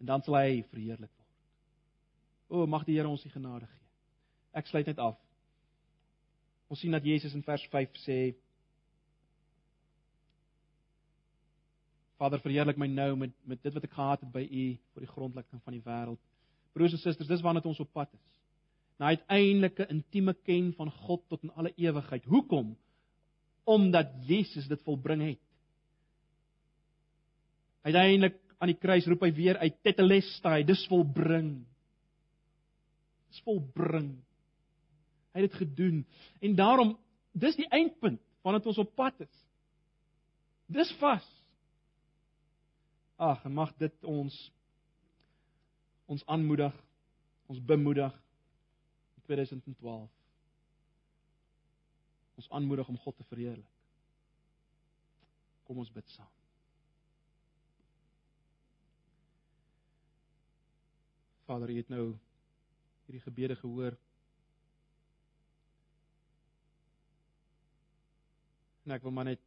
[0.00, 1.30] En dan sal hy verheerlik word.
[2.48, 3.84] O, mag die Here ons die genade gee.
[4.56, 5.18] Ek sluit net af.
[6.72, 8.18] Ons sien dat Jesus in vers 5 sê
[12.20, 15.10] Vader verheerlik my nou met met dit wat ek gehad het by U vir die
[15.10, 16.20] grondlegging van die wêreld.
[16.74, 18.40] Broers en susters, dis waarna ons op pad is.
[18.98, 22.24] Na uiteindelike intieme ken van God tot in alle ewigheid.
[22.30, 22.76] Hoekom?
[23.64, 25.42] Omdat Jesus dit volbring het.
[27.82, 31.50] Uiteindelik aan die kruis roep hy weer uit tetelestai, dis volbring.
[33.28, 34.12] Dis volbring.
[35.34, 36.04] Hy het dit gedoen.
[36.40, 36.94] En daarom
[37.34, 39.34] dis die eindpunt waarna ons op pad is.
[40.70, 41.24] Dis vas.
[43.16, 44.34] Ag, mag dit ons
[46.04, 46.74] ons aanmoedig,
[47.48, 48.12] ons bemoedig
[49.16, 50.10] in 2012.
[52.34, 53.70] Ons aanmoedig om God te verheerlik.
[55.64, 56.28] Kom ons bid saam.
[61.44, 62.04] Vader, U het nou
[63.04, 63.96] hierdie gebede gehoor.
[68.84, 69.43] En ek wil maar net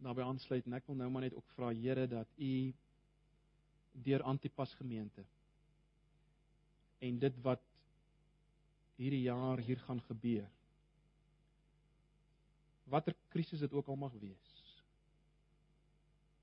[0.00, 2.72] naby aansluit en ek wil nou maar net ook vra Here dat U
[4.06, 5.24] deur Antipas gemeente
[7.00, 7.62] en dit wat
[9.00, 10.48] hierdie jaar hier gaan gebeur.
[12.92, 14.48] Watter krisis dit ook al mag wees.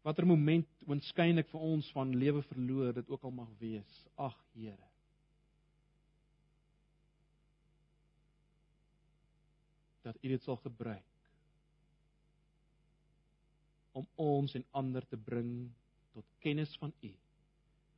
[0.01, 3.99] Watter moment oënskynlik vir ons van lewe verloor dit ook al mag wees.
[4.15, 4.89] Ag Here.
[10.07, 11.16] Dat U dit sal gebruik
[13.97, 15.51] om ons en ander te bring
[16.13, 17.11] tot kennis van U.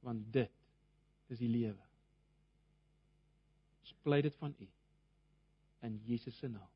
[0.08, 0.52] Want dit
[1.28, 1.86] is die lewe.
[3.84, 4.68] Ons pleit dit van U
[5.88, 6.72] in Jesus se naam.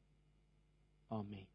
[1.08, 1.48] Amen.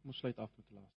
[0.00, 0.92] Kom ons sluit af met laaste